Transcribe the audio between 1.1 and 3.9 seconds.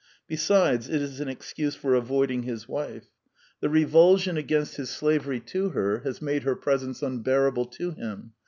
an excuse for avoiding his wife. The The Last Four